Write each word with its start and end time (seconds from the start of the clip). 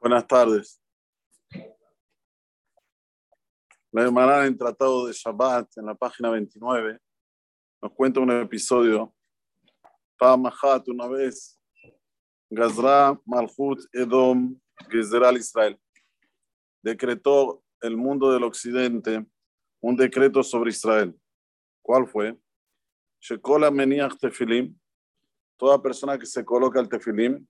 Buenas 0.00 0.28
tardes. 0.28 0.80
La 3.90 4.02
hermana 4.04 4.46
en 4.46 4.56
Tratado 4.56 5.08
de 5.08 5.12
Shabbat, 5.12 5.76
en 5.76 5.86
la 5.86 5.94
página 5.96 6.30
29, 6.30 7.00
nos 7.82 7.92
cuenta 7.94 8.20
un 8.20 8.30
episodio. 8.30 9.12
Mahat 10.20 10.86
una 10.86 11.08
vez, 11.08 11.60
Gazra 12.48 13.20
Malchut 13.24 13.80
Edom 13.92 14.56
Gezral 14.88 15.36
Israel. 15.36 15.76
Decretó 16.80 17.64
el 17.80 17.96
mundo 17.96 18.32
del 18.32 18.44
occidente 18.44 19.26
un 19.80 19.96
decreto 19.96 20.44
sobre 20.44 20.70
Israel. 20.70 21.12
¿Cuál 21.82 22.06
fue? 22.06 22.38
Shekola 23.20 23.72
Meniach 23.72 24.16
Tefilim, 24.16 24.78
toda 25.56 25.82
persona 25.82 26.16
que 26.16 26.26
se 26.26 26.44
coloca 26.44 26.78
el 26.78 26.88
tefilim, 26.88 27.44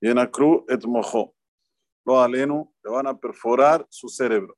y 0.00 0.08
en 0.08 0.18
Akru 0.18 0.64
et 0.68 0.84
mojo 0.84 1.33
los 2.04 2.18
alenos 2.18 2.68
le 2.82 2.90
van 2.90 3.06
a 3.06 3.18
perforar 3.18 3.86
su 3.88 4.08
cerebro. 4.08 4.56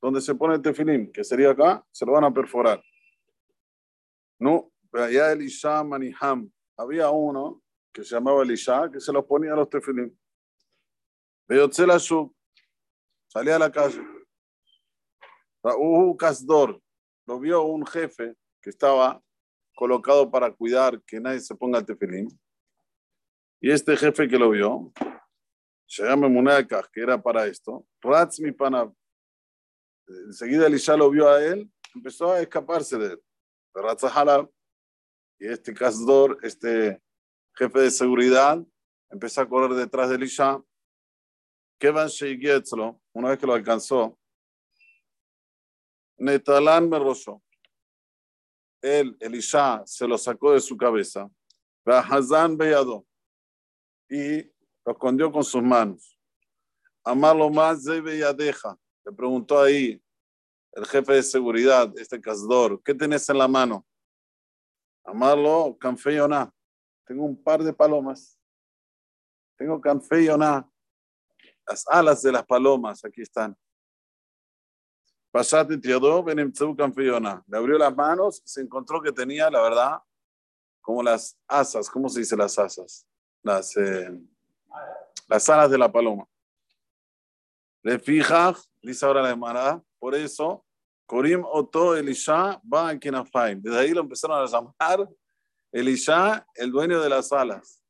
Donde 0.00 0.20
se 0.20 0.34
pone 0.34 0.54
el 0.54 0.62
tefilim, 0.62 1.10
que 1.10 1.24
sería 1.24 1.50
acá, 1.50 1.84
se 1.90 2.06
lo 2.06 2.12
van 2.12 2.24
a 2.24 2.32
perforar. 2.32 2.82
No, 4.38 4.70
allá 4.92 5.32
Elisha 5.32 5.82
Maniham, 5.82 6.50
había 6.76 7.10
uno 7.10 7.62
que 7.92 8.04
se 8.04 8.14
llamaba 8.14 8.42
Elisha, 8.42 8.90
que 8.90 9.00
se 9.00 9.12
los 9.12 9.24
ponía 9.24 9.52
a 9.52 9.56
los 9.56 9.70
tefilim. 9.70 10.14
Beyotzela 11.48 11.96
Shuk, 11.98 12.34
salía 13.28 13.56
a 13.56 13.58
la 13.58 13.72
calle. 13.72 14.02
Raúl 15.62 16.16
Kasdor, 16.16 16.80
lo 17.26 17.40
vio 17.40 17.62
un 17.62 17.86
jefe 17.86 18.36
que 18.60 18.70
estaba 18.70 19.22
colocado 19.74 20.30
para 20.30 20.52
cuidar 20.52 21.02
que 21.02 21.20
nadie 21.20 21.40
se 21.40 21.54
ponga 21.54 21.78
el 21.78 21.86
tefilim. 21.86 22.28
Y 23.60 23.70
este 23.70 23.96
jefe 23.96 24.28
que 24.28 24.38
lo 24.38 24.50
vio, 24.50 24.92
que 25.86 27.00
era 27.00 27.22
para 27.22 27.46
esto, 27.46 27.86
Ratz 28.00 28.40
mi 28.40 28.52
pana. 28.52 28.92
Enseguida 30.26 30.66
Elisha 30.66 30.96
lo 30.96 31.10
vio 31.10 31.28
a 31.28 31.44
él, 31.44 31.70
empezó 31.94 32.32
a 32.32 32.40
escaparse 32.40 32.96
de 32.98 33.06
él. 33.14 33.22
Y 35.38 35.48
este 35.48 35.74
Kasdor, 35.74 36.38
este 36.42 37.02
jefe 37.54 37.80
de 37.80 37.90
seguridad, 37.90 38.64
empezó 39.10 39.42
a 39.42 39.48
correr 39.48 39.76
detrás 39.76 40.08
de 40.08 40.16
Elisha. 40.16 40.62
Kevan 41.78 42.08
Sheigietzlo, 42.08 43.00
una 43.12 43.30
vez 43.30 43.38
que 43.38 43.46
lo 43.46 43.52
alcanzó, 43.52 44.18
Netalán 46.18 46.88
me 46.88 46.98
rozó. 46.98 47.42
Él, 48.80 49.16
Elisha, 49.20 49.82
se 49.84 50.06
lo 50.06 50.16
sacó 50.16 50.52
de 50.52 50.60
su 50.60 50.76
cabeza. 50.76 51.30
Hazán 51.84 52.56
Beyado. 52.56 53.06
Y 54.08 54.50
lo 54.86 54.92
escondió 54.92 55.32
con 55.32 55.42
sus 55.42 55.62
manos. 55.62 56.16
Amarlo 57.04 57.50
más 57.50 57.82
debe 57.82 58.18
ya 58.18 58.32
deja. 58.32 58.78
Le 59.04 59.12
preguntó 59.12 59.60
ahí 59.60 60.00
el 60.72 60.86
jefe 60.86 61.14
de 61.14 61.22
seguridad, 61.22 61.92
este 61.96 62.20
casdor, 62.20 62.80
¿qué 62.84 62.94
tenés 62.94 63.28
en 63.28 63.38
la 63.38 63.48
mano? 63.48 63.86
Amarlo, 65.04 65.76
canfeyona. 65.80 66.52
Tengo 67.04 67.24
un 67.24 67.42
par 67.42 67.62
de 67.62 67.72
palomas. 67.72 68.38
Tengo 69.56 69.80
canfeyona. 69.80 70.68
Las 71.66 71.86
alas 71.88 72.22
de 72.22 72.32
las 72.32 72.44
palomas, 72.44 73.04
aquí 73.04 73.22
están. 73.22 73.56
Pasate 75.32 75.78
Teodó, 75.78 76.24
canfeyona. 76.76 77.42
Le 77.46 77.56
abrió 77.56 77.78
las 77.78 77.94
manos 77.94 78.42
y 78.44 78.48
se 78.48 78.60
encontró 78.60 79.00
que 79.02 79.12
tenía, 79.12 79.50
la 79.50 79.62
verdad, 79.62 79.98
como 80.80 81.02
las 81.02 81.38
asas. 81.48 81.88
¿Cómo 81.90 82.08
se 82.08 82.20
dice 82.20 82.36
las 82.36 82.58
asas? 82.58 83.06
Las. 83.42 83.76
Eh, 83.76 84.10
las 85.28 85.48
alas 85.48 85.70
de 85.70 85.78
la 85.78 85.90
paloma. 85.90 86.26
Le 87.82 87.98
fija, 87.98 88.54
dice 88.82 89.06
ahora 89.06 89.22
la 89.22 89.30
hermana, 89.30 89.82
por 89.98 90.14
eso, 90.14 90.64
Corim 91.06 91.44
Oto 91.44 91.96
Elisha 91.96 92.60
va 92.72 92.88
a 92.88 92.98
Kenafaim. 92.98 93.62
Desde 93.62 93.78
ahí 93.78 93.90
lo 93.90 94.00
empezaron 94.00 94.42
a 94.42 94.46
llamar 94.46 95.08
Elisha, 95.72 96.44
el 96.54 96.70
dueño 96.70 97.00
de 97.00 97.08
las 97.08 97.32
alas. 97.32 97.82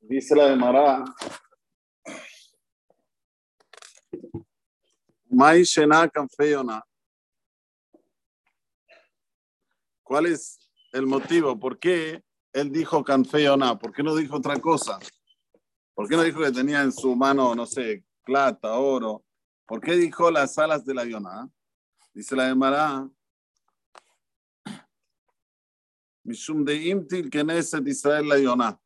Dice 0.00 0.34
la 0.34 0.48
Gemara, 0.48 1.04
Mai 5.28 5.62
Shena 5.64 6.08
Kanfeyona. 6.08 6.82
¿Cuál 10.08 10.24
es 10.24 10.58
el 10.92 11.06
motivo? 11.06 11.60
¿Por 11.60 11.78
qué 11.78 12.24
él 12.54 12.72
dijo 12.72 13.04
canfeona? 13.04 13.78
¿Por 13.78 13.92
qué 13.92 14.02
no 14.02 14.16
dijo 14.16 14.36
otra 14.36 14.58
cosa? 14.58 14.98
¿Por 15.94 16.08
qué 16.08 16.16
no 16.16 16.22
dijo 16.22 16.40
que 16.40 16.50
tenía 16.50 16.80
en 16.80 16.92
su 16.92 17.14
mano, 17.14 17.54
no 17.54 17.66
sé, 17.66 18.06
plata, 18.24 18.72
oro? 18.72 19.22
¿Por 19.66 19.82
qué 19.82 19.96
dijo 19.96 20.30
las 20.30 20.56
alas 20.56 20.86
de 20.86 20.94
la 20.94 21.04
Yonah? 21.04 21.46
Dice 22.14 22.34
la 22.34 22.48
Gemara. 22.48 23.06
Mishum 26.24 26.64
de 26.64 26.74
Imtil 26.88 27.28
Keneset 27.28 27.86
Israel 27.86 28.26
la 28.28 28.38
Yonah. 28.38 28.80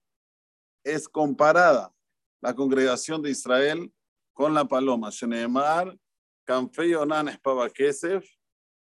Es 0.83 1.09
comparada 1.09 1.95
la 2.41 2.53
congregación 2.53 3.23
de 3.23 3.31
Israel 3.31 3.95
con 4.33 4.53
la 4.55 4.65
paloma. 4.65 5.11
Sheneemar, 5.11 5.97
Canfe 6.45 6.89
Yonah 6.89 7.23
Nespaba 7.23 7.71
Kesef, 7.71 8.27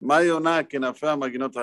Mayonah 0.01 0.67
Kenafea 0.67 1.19
Maginot 1.19 1.55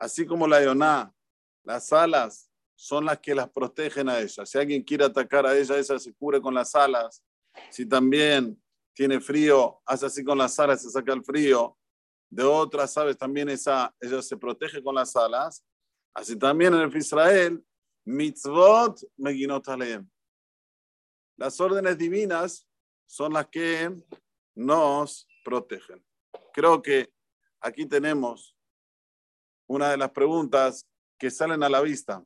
Así 0.00 0.24
como 0.24 0.48
la 0.48 0.64
Yoná, 0.64 1.14
las 1.62 1.92
alas 1.92 2.50
son 2.74 3.04
las 3.04 3.18
que 3.18 3.34
las 3.34 3.50
protegen 3.50 4.08
a 4.08 4.18
ella. 4.18 4.46
Si 4.46 4.56
alguien 4.56 4.82
quiere 4.82 5.04
atacar 5.04 5.44
a 5.44 5.56
ella, 5.56 5.78
ella 5.78 5.98
se 5.98 6.14
cubre 6.14 6.40
con 6.40 6.54
las 6.54 6.74
alas. 6.74 7.22
Si 7.68 7.84
también 7.84 8.58
tiene 8.94 9.20
frío, 9.20 9.82
hace 9.84 10.06
así 10.06 10.24
con 10.24 10.38
las 10.38 10.58
alas, 10.58 10.80
se 10.80 10.90
saca 10.90 11.12
el 11.12 11.22
frío. 11.22 11.76
De 12.30 12.42
otras 12.42 12.96
aves 12.96 13.18
también 13.18 13.50
esa, 13.50 13.94
ella 14.00 14.22
se 14.22 14.38
protege 14.38 14.82
con 14.82 14.94
las 14.94 15.14
alas. 15.14 15.62
Así 16.14 16.34
también 16.34 16.72
en 16.72 16.80
el 16.80 16.96
Israel, 16.96 17.62
mitzvot 18.06 19.00
meginot 19.18 19.66
Las 21.36 21.60
órdenes 21.60 21.98
divinas 21.98 22.66
son 23.04 23.34
las 23.34 23.48
que 23.48 23.94
nos 24.54 25.28
protegen. 25.44 26.02
Creo 26.54 26.80
que 26.80 27.12
aquí 27.60 27.84
tenemos 27.84 28.56
una 29.70 29.92
de 29.92 29.96
las 29.96 30.10
preguntas 30.10 30.84
que 31.16 31.30
salen 31.30 31.62
a 31.62 31.68
la 31.68 31.80
vista. 31.80 32.24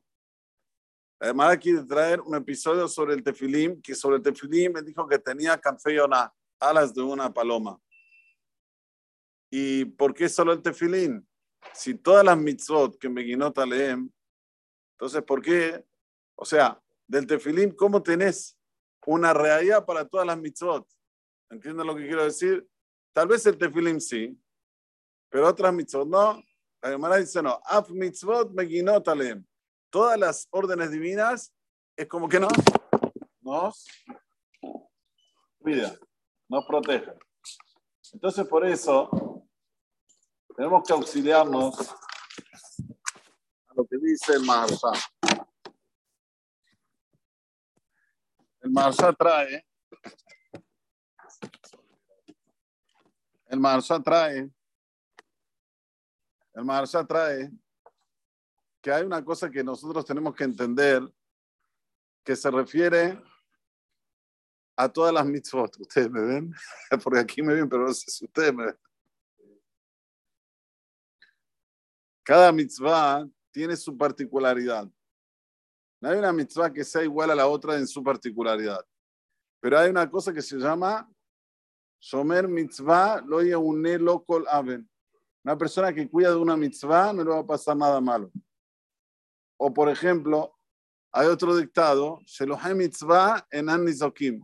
Además, 1.19 1.59
quiere 1.59 1.83
traer 1.83 2.19
un 2.19 2.33
episodio 2.33 2.87
sobre 2.87 3.13
el 3.13 3.23
tefilim, 3.23 3.79
que 3.83 3.93
sobre 3.93 4.15
el 4.15 4.23
tefilim 4.23 4.73
me 4.73 4.81
dijo 4.81 5.07
que 5.07 5.19
tenía 5.19 5.55
canfeyona, 5.59 6.33
alas 6.59 6.91
de 6.91 7.03
una 7.03 7.31
paloma. 7.31 7.79
¿Y 9.51 9.85
por 9.85 10.15
qué 10.15 10.27
solo 10.27 10.53
el 10.53 10.61
tefilim? 10.63 11.23
Si 11.71 11.93
todas 11.93 12.25
las 12.25 12.35
mitzvot 12.35 12.97
que 12.97 13.09
Meginot 13.09 13.55
leem, 13.59 14.09
entonces, 14.93 15.21
¿por 15.21 15.39
qué? 15.39 15.85
O 16.35 16.45
sea, 16.45 16.81
del 17.07 17.27
tefilim, 17.27 17.75
¿cómo 17.75 18.01
tenés 18.01 18.57
una 19.05 19.35
realidad 19.35 19.85
para 19.85 20.03
todas 20.07 20.25
las 20.25 20.37
mitzvot? 20.39 20.87
¿Entienden 21.51 21.85
lo 21.85 21.95
que 21.95 22.07
quiero 22.07 22.23
decir? 22.23 22.67
Tal 23.13 23.27
vez 23.27 23.45
el 23.45 23.55
tefilim 23.55 23.99
sí, 23.99 24.35
pero 25.29 25.47
otras 25.47 25.71
mitzvot 25.71 26.07
no. 26.07 26.43
La 26.85 26.91
Gemara 26.91 27.17
dice 27.17 27.41
no, 27.41 27.59
af 27.65 27.89
mitzvot 27.89 28.51
meginot 28.53 29.07
alem. 29.07 29.43
Todas 29.89 30.19
las 30.19 30.47
órdenes 30.51 30.91
divinas 30.91 31.51
es 31.97 32.07
como 32.07 32.29
que 32.29 32.39
no 32.39 32.47
nos 33.41 33.87
cuida, 35.57 35.97
nos 36.47 36.63
protege. 36.67 37.11
Entonces 38.13 38.47
por 38.47 38.67
eso 38.67 39.09
tenemos 40.55 40.83
que 40.85 40.93
auxiliarnos 40.93 41.89
a 43.67 43.73
lo 43.73 43.87
que 43.87 43.97
dice 43.97 44.33
el. 44.33 44.43
El 48.61 48.69
Maharsha 48.69 49.11
trae 49.13 49.65
el 53.47 53.59
Maharsha 53.59 53.99
trae 54.03 54.54
el 56.55 56.63
Maharsha 56.63 57.05
trae 57.05 57.51
que 58.81 58.91
hay 58.91 59.03
una 59.03 59.23
cosa 59.23 59.49
que 59.49 59.63
nosotros 59.63 60.05
tenemos 60.05 60.33
que 60.33 60.45
entender 60.45 61.01
que 62.23 62.35
se 62.35 62.49
refiere 62.49 63.21
a 64.75 64.89
todas 64.89 65.13
las 65.13 65.25
mitzvot. 65.25 65.75
¿Ustedes 65.79 66.09
me 66.09 66.21
ven? 66.21 66.53
Porque 67.03 67.19
aquí 67.19 67.41
me 67.41 67.53
ven, 67.53 67.67
pero 67.67 67.85
no 67.85 67.93
sé 67.93 68.09
si 68.09 68.25
ustedes 68.25 68.53
me 68.53 68.65
ven. 68.65 68.77
Cada 72.23 72.51
mitzvah 72.51 73.27
tiene 73.51 73.75
su 73.75 73.95
particularidad. 73.95 74.89
No 76.01 76.09
hay 76.09 76.17
una 76.17 76.33
mitzvah 76.33 76.71
que 76.71 76.83
sea 76.83 77.03
igual 77.03 77.31
a 77.31 77.35
la 77.35 77.47
otra 77.47 77.77
en 77.77 77.87
su 77.87 78.03
particularidad. 78.03 78.85
Pero 79.59 79.79
hay 79.79 79.89
una 79.89 80.09
cosa 80.09 80.33
que 80.33 80.41
se 80.41 80.57
llama 80.57 81.09
Shomer 81.99 82.47
mitzvah 82.47 83.21
lo 83.21 83.37
une 83.59 83.97
lokol 83.97 84.45
aven. 84.47 84.89
Una 85.45 85.55
persona 85.55 85.93
que 85.93 86.09
cuida 86.09 86.31
de 86.31 86.37
una 86.37 86.57
mitzvah 86.57 87.13
no 87.13 87.23
le 87.23 87.29
va 87.29 87.37
a 87.37 87.45
pasar 87.45 87.77
nada 87.77 88.01
malo. 88.01 88.31
O 89.57 89.71
por 89.71 89.89
ejemplo, 89.89 90.57
hay 91.11 91.27
otro 91.27 91.55
dictado, 91.55 92.19
Shelohem 92.25 92.75
mitzvah 92.75 93.45
en 93.51 93.69
Anizokim. 93.69 94.41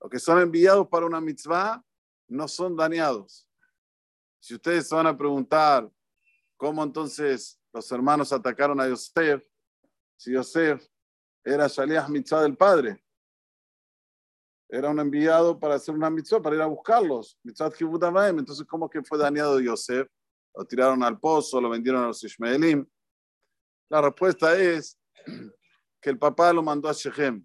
Los 0.00 0.10
que 0.10 0.18
son 0.18 0.40
enviados 0.40 0.88
para 0.88 1.04
una 1.04 1.20
mitzvah 1.20 1.84
no 2.28 2.48
son 2.48 2.74
dañados. 2.74 3.46
Si 4.40 4.54
ustedes 4.54 4.88
se 4.88 4.94
van 4.94 5.06
a 5.06 5.14
preguntar 5.14 5.86
cómo 6.56 6.82
entonces 6.82 7.60
los 7.70 7.92
hermanos 7.92 8.32
atacaron 8.32 8.80
a 8.80 8.88
Yosef, 8.88 9.46
si 10.16 10.32
Yosef 10.32 10.82
era 11.44 11.66
Shaliach 11.66 12.08
mitzvah 12.08 12.40
del 12.40 12.56
padre, 12.56 13.04
era 14.66 14.88
un 14.88 14.98
enviado 14.98 15.60
para 15.60 15.74
hacer 15.74 15.94
una 15.94 16.08
mitzvah, 16.08 16.40
para 16.40 16.56
ir 16.56 16.62
a 16.62 16.66
buscarlos. 16.66 17.38
Mitzvah 17.42 17.70
Entonces, 18.30 18.66
¿cómo 18.66 18.88
que 18.88 19.02
fue 19.02 19.18
dañado 19.18 19.60
Yosef? 19.60 20.08
Lo 20.54 20.64
tiraron 20.64 21.02
al 21.02 21.18
pozo, 21.18 21.60
lo 21.60 21.70
vendieron 21.70 22.02
a 22.02 22.08
los 22.08 22.22
Ishmaelim. 22.24 22.86
La 23.90 24.02
respuesta 24.02 24.58
es 24.58 24.98
que 26.00 26.10
el 26.10 26.18
papá 26.18 26.52
lo 26.52 26.62
mandó 26.62 26.88
a 26.88 26.92
Shechem 26.92 27.44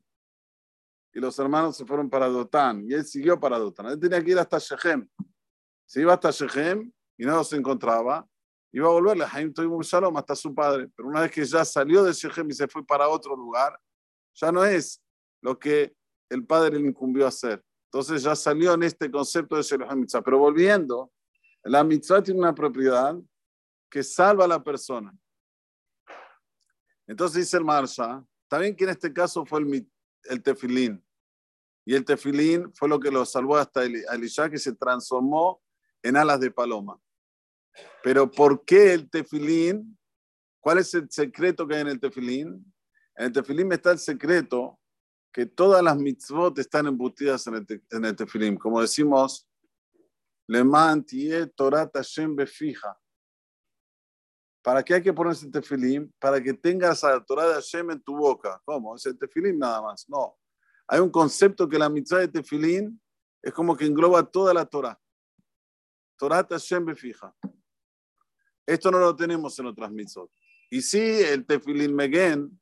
y 1.14 1.20
los 1.20 1.38
hermanos 1.38 1.78
se 1.78 1.86
fueron 1.86 2.10
para 2.10 2.28
Dotán 2.28 2.84
y 2.90 2.94
él 2.94 3.06
siguió 3.06 3.40
para 3.40 3.60
Dotán. 3.60 3.88
Él 3.88 4.00
tenía 4.00 4.24
que 4.24 4.32
ir 4.32 4.40
hasta 4.40 4.58
Shechem. 4.58 5.08
Se 5.86 6.02
iba 6.02 6.14
hasta 6.14 6.32
Shechem 6.32 6.92
y 7.18 7.26
no 7.26 7.44
se 7.44 7.56
encontraba, 7.56 8.28
iba 8.72 8.88
a 8.88 8.92
volverle 8.92 9.24
a 9.24 9.30
Haim 9.32 9.54
Shalom 9.54 10.18
hasta 10.18 10.36
su 10.36 10.54
padre. 10.54 10.90
Pero 10.96 11.08
una 11.08 11.22
vez 11.22 11.32
que 11.32 11.46
ya 11.46 11.64
salió 11.64 12.04
de 12.04 12.14
Shechem 12.14 12.50
y 12.50 12.54
se 12.54 12.68
fue 12.68 12.86
para 12.86 13.08
otro 13.08 13.36
lugar, 13.36 13.80
ya 14.34 14.52
no 14.52 14.66
es 14.66 15.02
lo 15.42 15.58
que 15.60 15.96
el 16.30 16.46
padre 16.46 16.80
le 16.80 16.88
incumbió 16.88 17.28
hacer. 17.28 17.64
Entonces 17.86 18.24
ya 18.24 18.36
salió 18.36 18.74
en 18.74 18.84
este 18.84 19.12
concepto 19.12 19.56
de 19.56 19.96
Mitzvah. 19.96 20.24
Pero 20.24 20.40
volviendo, 20.40 21.12
la 21.64 21.84
mitzvah 21.84 22.22
tiene 22.22 22.40
una 22.40 22.54
propiedad 22.54 23.16
que 23.90 24.04
salva 24.04 24.46
a 24.46 24.48
la 24.48 24.64
persona. 24.64 25.16
Entonces 27.08 27.46
dice 27.46 27.58
el 27.58 27.64
Marsha, 27.64 28.26
también 28.48 28.76
que 28.76 28.84
en 28.84 28.92
este 28.92 29.12
caso 29.14 29.46
fue 29.46 29.62
el, 29.62 29.88
el 30.26 30.44
tefilín. 30.44 31.04
Y 31.86 31.96
el 31.96 32.06
tefilín 32.06 32.74
fue 32.74 32.88
lo 32.88 33.00
que 33.00 33.12
lo 33.12 33.26
salvó 33.26 33.58
hasta 33.58 33.84
Elisha, 33.84 34.50
que 34.50 34.58
se 34.58 34.74
transformó 34.74 35.62
en 36.02 36.18
alas 36.18 36.40
de 36.40 36.52
paloma. 36.52 37.00
Pero 38.02 38.30
¿por 38.30 38.64
qué 38.64 38.94
el 38.94 39.10
tefilín? 39.10 39.98
¿Cuál 40.60 40.78
es 40.78 40.94
el 40.94 41.10
secreto 41.10 41.68
que 41.68 41.76
hay 41.76 41.82
en 41.82 41.88
el 41.90 42.00
tefilín? 42.00 42.74
En 43.16 43.26
el 43.26 43.32
tefilín 43.32 43.72
está 43.72 43.92
el 43.92 44.00
secreto 44.00 44.80
que 45.32 45.46
todas 45.46 45.84
las 45.84 45.98
mitzvot 45.98 46.58
están 46.60 46.88
embutidas 46.88 47.48
en 47.48 47.56
el, 47.56 47.84
en 47.90 48.06
el 48.06 48.16
tefilín. 48.16 48.56
Como 48.56 48.80
decimos, 48.80 49.48
le 50.54 50.64
mantie 50.64 51.48
Torah 51.48 51.90
Hashem 51.92 52.36
befija. 52.36 52.96
¿Para 54.62 54.84
qué 54.84 54.94
hay 54.94 55.02
que 55.02 55.12
ponerse 55.12 55.48
el 55.48 55.52
tefilín? 55.52 56.14
Para 56.20 56.42
que 56.42 56.54
tengas 56.54 57.02
la 57.02 57.26
Torah 57.26 57.48
de 57.48 57.56
Hashem 57.56 57.90
en 57.90 58.00
tu 58.00 58.16
boca. 58.16 58.62
¿Cómo? 58.64 58.96
Es 58.96 59.04
el 59.08 59.18
tefilín 59.18 59.58
nada 59.58 59.82
más. 59.82 60.08
No. 60.08 60.38
Hay 60.88 61.00
un 61.00 61.10
concepto 61.10 61.68
que 61.68 61.80
la 61.80 61.90
mitzvah 61.90 62.20
de 62.20 62.28
tefilín 62.28 63.02
es 63.42 63.52
como 63.52 63.76
que 63.76 63.86
engloba 63.86 64.24
toda 64.24 64.54
la 64.54 64.64
Torah. 64.64 64.98
Torah 66.20 66.46
Hashem 66.48 66.86
befija. 66.86 67.36
Esto 68.68 68.92
no 68.92 69.00
lo 69.00 69.16
tenemos 69.16 69.58
en 69.58 69.66
otras 69.66 69.92
mitzvot. 69.92 70.32
Y 70.70 70.84
sí, 70.84 71.02
el 71.02 71.48
tefilín 71.48 71.96
megen, 71.96 72.62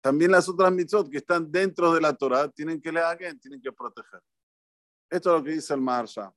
también 0.00 0.30
las 0.30 0.48
otras 0.48 0.72
mitzvot 0.72 1.10
que 1.10 1.18
están 1.18 1.52
dentro 1.52 1.92
de 1.92 2.00
la 2.00 2.14
Torah 2.14 2.48
tienen 2.48 2.80
que 2.80 2.90
leer, 2.90 3.38
tienen 3.38 3.60
que 3.60 3.70
proteger. 3.70 4.22
Esto 5.10 5.30
es 5.30 5.38
lo 5.38 5.44
que 5.44 5.52
dice 5.52 5.74
el 5.74 5.80
Marsha. 5.80 6.34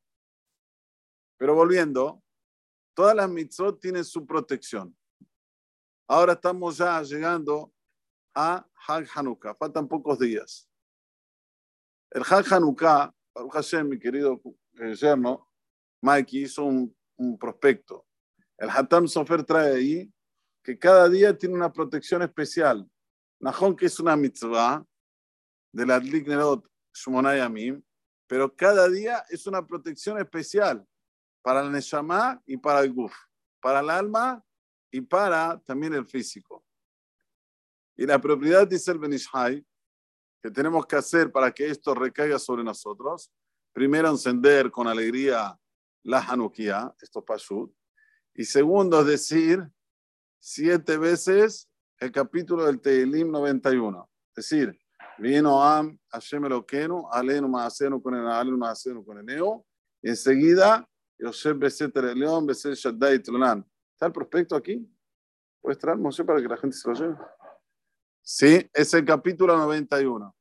Pero 1.38 1.56
volviendo, 1.56 2.23
todas 2.94 3.15
las 3.15 3.29
mitzvot 3.29 3.79
tienen 3.79 4.06
su 4.06 4.25
protección. 4.25 4.95
Ahora 6.07 6.33
estamos 6.33 6.77
ya 6.77 7.01
llegando 7.01 7.73
a 8.33 8.65
Hag 8.88 9.07
Hanukkah. 9.13 9.56
Faltan 9.56 9.88
pocos 9.88 10.19
días. 10.19 10.69
El 12.12 12.23
Hag 12.23 12.45
Hanukkah, 12.51 13.13
Baruch 13.33 13.53
Hashem, 13.53 13.88
mi 13.88 14.00
querido 14.00 14.41
eh, 14.79 14.95
yerno, 14.95 15.50
Mikey, 16.01 16.44
hizo 16.44 16.65
un, 16.65 16.95
prospecto. 17.39 18.06
El 18.57 18.69
Hatam 18.69 19.07
Sofer 19.07 19.44
trae 19.44 19.75
ahí 19.75 20.13
que 20.63 20.77
cada 20.77 21.07
día 21.07 21.38
tiene 21.38 21.56
una 21.56 21.71
protección 21.71 22.23
especial. 22.23 22.89
Nahon, 23.39 23.75
que 23.75 23.85
es 23.85 24.00
una 24.00 24.15
mitzvah 24.15 24.83
de 25.71 25.85
la 25.85 25.95
Adlik 25.95 26.27
Nerot 26.27 26.68
Shmonayamim, 26.94 27.81
pero 28.31 28.56
cada 28.56 28.88
día 28.88 29.25
es 29.30 29.45
una 29.45 29.68
protección 29.68 30.18
especial 30.18 30.88
para 31.42 31.60
el 31.60 31.69
Neshama 31.69 32.42
y 32.45 32.56
para 32.56 32.80
el 32.80 32.94
Guf, 32.94 33.13
para 33.60 33.81
el 33.81 33.89
alma 33.89 34.42
y 34.89 35.01
para 35.01 35.60
también 35.66 35.94
el 35.95 36.06
físico. 36.06 36.63
Y 37.98 38.06
la 38.06 38.22
propiedad, 38.22 38.66
dice 38.66 38.89
el 38.94 39.00
Benishai, 39.00 39.68
que 40.42 40.50
tenemos 40.50 40.86
que 40.86 40.95
hacer 40.95 41.30
para 41.30 41.51
que 41.51 41.68
esto 41.68 41.94
recaiga 41.94 42.39
sobre 42.39 42.63
nosotros, 42.63 43.33
primero 43.74 44.07
encender 44.10 44.72
con 44.72 44.88
alegría 44.88 45.60
la 46.04 46.19
Hanukkah, 46.19 46.95
esto 47.01 47.25
Pashut, 47.25 47.75
y 48.33 48.45
segundo, 48.45 49.01
es 49.01 49.07
decir, 49.07 49.62
siete 50.39 50.95
veces 50.95 51.69
el 51.98 52.13
capítulo 52.13 52.63
del 52.66 52.80
Tehilim 52.80 53.30
91. 53.30 54.10
Es 54.30 54.48
decir, 54.48 54.81
vino 55.21 55.62
Am, 55.63 55.97
Hashem 56.09 56.45
Eloquenu, 56.45 57.07
Alenu 57.12 57.47
Maasenu 57.47 58.01
con 58.01 58.15
el 58.15 58.27
Alenu 58.27 58.57
Maasenu 58.57 59.06
con 59.06 59.19
el 59.19 59.25
Neo, 59.25 59.65
y 60.01 60.09
enseguida, 60.09 60.88
Yosef 61.19 61.57
Beset 61.57 61.95
León, 61.95 62.47
Beset 62.47 62.73
Shaddai 62.73 63.19
Tlonan. 63.19 63.63
¿Está 63.94 64.07
el 64.07 64.12
prospecto 64.12 64.56
aquí? 64.56 64.83
¿Puedes 65.62 65.77
traer, 65.77 66.00
Moshe, 66.00 66.23
para 66.23 66.41
que 66.41 66.47
la 66.47 66.57
gente 66.57 66.75
se 66.75 66.89
lo 66.89 66.95
lleve? 66.95 67.15
Sí, 68.23 68.68
es 68.73 68.94
el 68.95 69.06
capítulo 69.06 69.56
91, 69.57 70.35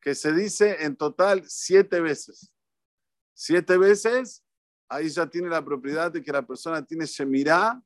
que 0.00 0.14
se 0.14 0.32
dice 0.32 0.84
en 0.84 0.96
total 0.96 1.42
siete 1.46 2.00
veces. 2.00 2.52
Siete 3.34 3.78
veces 3.78 4.44
ahí 4.90 5.08
ya 5.08 5.26
tiene 5.26 5.48
la 5.48 5.64
propiedad 5.64 6.12
de 6.12 6.22
que 6.22 6.32
la 6.32 6.46
persona 6.46 6.84
tiene 6.84 7.06
Shemirá 7.06 7.80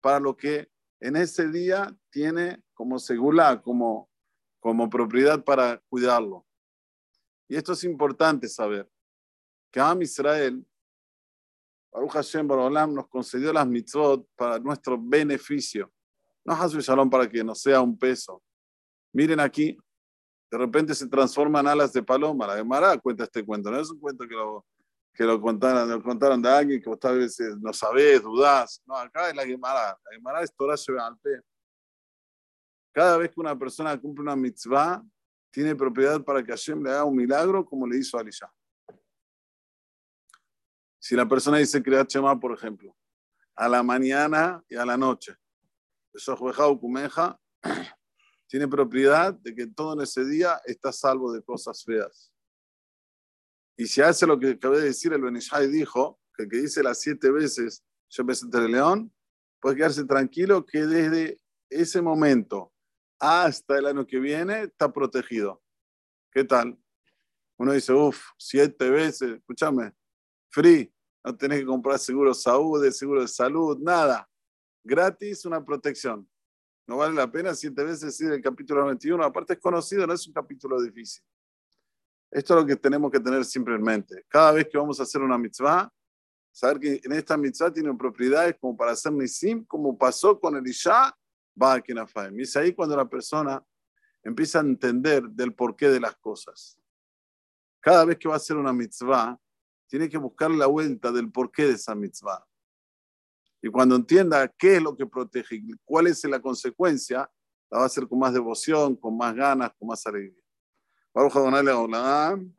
para 0.00 0.20
lo 0.20 0.36
que 0.36 0.70
en 1.00 1.16
ese 1.16 1.48
día 1.48 1.96
tiene 2.10 2.62
como 2.74 2.98
segula, 2.98 3.60
como, 3.62 4.10
como 4.60 4.88
propiedad 4.88 5.42
para 5.42 5.80
cuidarlo. 5.88 6.44
Y 7.48 7.56
esto 7.56 7.72
es 7.72 7.84
importante 7.84 8.48
saber, 8.48 8.88
que 9.70 9.80
Am 9.80 10.02
Israel, 10.02 10.64
Baruch 11.90 12.12
Hashem 12.12 12.46
Barolam, 12.46 12.94
nos 12.94 13.08
concedió 13.08 13.52
las 13.52 13.66
mitzvot 13.66 14.26
para 14.36 14.58
nuestro 14.58 14.98
beneficio. 15.00 15.90
No 16.44 16.54
Hasu 16.54 16.80
Shalom 16.80 17.08
para 17.08 17.28
que 17.28 17.42
no 17.42 17.54
sea 17.54 17.80
un 17.80 17.98
peso. 17.98 18.42
Miren 19.12 19.40
aquí, 19.40 19.76
de 20.50 20.58
repente 20.58 20.94
se 20.94 21.06
transforman 21.06 21.66
alas 21.66 21.92
de 21.92 22.02
paloma. 22.02 22.46
La 22.46 22.56
Gemara 22.56 22.96
cuenta 22.98 23.24
este 23.24 23.44
cuento, 23.44 23.70
no 23.70 23.80
es 23.80 23.90
un 23.90 23.98
cuento 24.00 24.26
que 24.26 24.34
lo, 24.34 24.64
que 25.14 25.24
lo 25.24 25.40
contaron, 25.40 25.88
lo 25.88 26.02
contaron 26.02 26.40
de 26.40 26.48
alguien 26.48 26.80
que 26.80 26.88
vos 26.88 26.98
tal 26.98 27.18
vez 27.18 27.38
no 27.60 27.72
sabés, 27.72 28.22
dudás. 28.22 28.82
No, 28.86 28.96
acá 28.96 29.30
es 29.30 29.36
la 29.36 29.44
Gemara. 29.44 29.98
La 30.04 30.10
Gemara 30.12 30.42
es 30.42 30.54
Torah 30.54 30.76
pe. 31.22 31.40
Cada 32.98 33.16
vez 33.16 33.30
que 33.30 33.38
una 33.38 33.56
persona 33.56 33.96
cumple 33.96 34.22
una 34.22 34.34
mitzvah, 34.34 35.00
tiene 35.52 35.76
propiedad 35.76 36.20
para 36.20 36.42
que 36.42 36.50
Hashem 36.50 36.82
le 36.82 36.90
haga 36.90 37.04
un 37.04 37.14
milagro 37.14 37.64
como 37.64 37.86
le 37.86 37.96
hizo 37.96 38.18
a. 38.18 38.52
Si 40.98 41.14
la 41.14 41.28
persona 41.28 41.58
dice 41.58 41.80
crear 41.80 42.08
Shema, 42.08 42.40
por 42.40 42.52
ejemplo, 42.52 42.96
a 43.54 43.68
la 43.68 43.84
mañana 43.84 44.64
y 44.68 44.74
a 44.74 44.84
la 44.84 44.96
noche, 44.96 45.36
kumeja, 46.80 47.40
tiene 48.48 48.66
propiedad 48.66 49.32
de 49.32 49.54
que 49.54 49.68
todo 49.68 49.92
en 49.92 50.00
ese 50.00 50.24
día 50.24 50.60
está 50.64 50.90
salvo 50.90 51.30
de 51.30 51.40
cosas 51.40 51.84
feas. 51.84 52.32
Y 53.76 53.86
si 53.86 54.00
hace 54.00 54.26
lo 54.26 54.40
que 54.40 54.50
acabé 54.50 54.80
de 54.80 54.86
decir, 54.86 55.12
el 55.12 55.22
Benishai 55.22 55.68
dijo, 55.68 56.18
que 56.36 56.42
el 56.42 56.48
dice 56.48 56.82
las 56.82 57.00
siete 57.00 57.30
veces, 57.30 57.84
yo 58.08 58.24
me 58.24 58.34
senté 58.34 58.58
el 58.58 58.72
león, 58.72 59.14
puede 59.60 59.76
quedarse 59.76 60.04
tranquilo 60.04 60.66
que 60.66 60.84
desde 60.84 61.40
ese 61.70 62.02
momento 62.02 62.72
hasta 63.18 63.78
el 63.78 63.86
año 63.86 64.06
que 64.06 64.18
viene 64.18 64.62
está 64.62 64.92
protegido. 64.92 65.62
¿Qué 66.32 66.44
tal? 66.44 66.78
Uno 67.58 67.72
dice, 67.72 67.92
uff, 67.92 68.20
siete 68.38 68.88
veces, 68.90 69.38
escúchame, 69.38 69.92
free, 70.50 70.92
no 71.24 71.36
tenés 71.36 71.60
que 71.60 71.66
comprar 71.66 71.98
seguro 71.98 72.30
de 72.30 72.34
salud, 72.34 72.90
seguro 72.90 73.22
de 73.22 73.28
salud, 73.28 73.78
nada. 73.78 74.28
Gratis 74.84 75.44
una 75.44 75.64
protección. 75.64 76.28
No 76.86 76.96
vale 76.96 77.14
la 77.14 77.30
pena 77.30 77.54
siete 77.54 77.84
veces 77.84 78.00
decir 78.00 78.32
el 78.32 78.40
capítulo 78.40 78.86
21. 78.86 79.22
Aparte 79.22 79.52
es 79.54 79.58
conocido, 79.58 80.06
no 80.06 80.14
es 80.14 80.26
un 80.26 80.32
capítulo 80.32 80.80
difícil. 80.80 81.22
Esto 82.30 82.54
es 82.54 82.60
lo 82.60 82.66
que 82.66 82.76
tenemos 82.76 83.10
que 83.10 83.20
tener 83.20 83.44
siempre 83.44 83.74
en 83.74 83.82
mente. 83.82 84.24
Cada 84.28 84.52
vez 84.52 84.68
que 84.68 84.78
vamos 84.78 84.98
a 85.00 85.02
hacer 85.02 85.20
una 85.20 85.36
mitzvah, 85.36 85.92
saber 86.52 86.78
que 86.78 87.00
en 87.02 87.12
esta 87.12 87.36
mitzvah 87.36 87.72
tienen 87.72 87.98
propiedades 87.98 88.56
como 88.58 88.76
para 88.76 88.92
hacer 88.92 89.12
nisim, 89.12 89.64
como 89.64 89.98
pasó 89.98 90.38
con 90.38 90.56
el 90.56 90.62
Isha, 91.57 92.05
va 92.15 92.25
a 92.25 92.31
Y 92.31 92.41
es 92.41 92.55
ahí 92.55 92.73
cuando 92.73 92.95
la 92.95 93.07
persona 93.07 93.63
empieza 94.23 94.59
a 94.59 94.61
entender 94.61 95.23
del 95.23 95.53
porqué 95.53 95.89
de 95.89 95.99
las 95.99 96.15
cosas. 96.15 96.77
Cada 97.79 98.05
vez 98.05 98.17
que 98.17 98.27
va 98.27 98.35
a 98.35 98.37
hacer 98.37 98.55
una 98.57 98.73
mitzvah, 98.73 99.37
tiene 99.87 100.09
que 100.09 100.17
buscar 100.17 100.49
la 100.51 100.67
vuelta 100.67 101.11
del 101.11 101.31
porqué 101.31 101.67
de 101.67 101.73
esa 101.73 101.93
mitzvah. 101.93 102.43
Y 103.61 103.69
cuando 103.69 103.95
entienda 103.95 104.47
qué 104.47 104.77
es 104.77 104.81
lo 104.81 104.95
que 104.95 105.05
protege, 105.05 105.61
cuál 105.85 106.07
es 106.07 106.23
la 106.25 106.41
consecuencia, 106.41 107.29
la 107.69 107.77
va 107.77 107.83
a 107.83 107.87
hacer 107.87 108.07
con 108.07 108.19
más 108.19 108.33
devoción, 108.33 108.95
con 108.95 109.17
más 109.17 109.35
ganas, 109.35 109.71
con 109.77 109.87
más 109.87 110.05
alegría. 110.05 110.41
Baruch 111.13 111.35
Adonai 111.35 111.63
Leolam. 111.63 112.53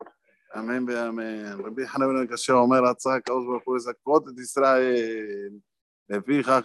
Amén, 0.53 0.89
amén. 0.97 1.57
Rabbi 1.57 1.83
Hanan 1.83 2.15
ben 2.15 2.27
Kasher 2.27 2.55
אומר, 2.55 2.83
רצה 2.83 3.15
הקדוש 3.15 3.45
ברוך 3.45 3.63
הוא 3.65 3.75
לזכות 3.75 4.27
את 4.27 4.39
ישראל, 4.39 5.49
לפיכך 6.09 6.61